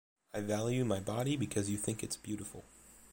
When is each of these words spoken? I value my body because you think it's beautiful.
I 0.33 0.41
value 0.41 0.83
my 0.83 0.99
body 0.99 1.37
because 1.37 1.69
you 1.69 1.77
think 1.77 2.01
it's 2.01 2.17
beautiful. 2.17 2.63